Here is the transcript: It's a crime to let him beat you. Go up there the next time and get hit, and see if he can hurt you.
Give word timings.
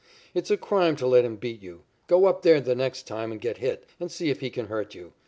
It's 0.33 0.49
a 0.49 0.57
crime 0.57 0.95
to 0.95 1.05
let 1.05 1.23
him 1.25 1.35
beat 1.35 1.61
you. 1.61 1.83
Go 2.07 2.25
up 2.25 2.41
there 2.41 2.59
the 2.59 2.73
next 2.73 3.05
time 3.05 3.31
and 3.31 3.39
get 3.39 3.59
hit, 3.59 3.85
and 3.99 4.11
see 4.11 4.31
if 4.31 4.39
he 4.39 4.49
can 4.49 4.65
hurt 4.65 4.95
you. 4.95 5.13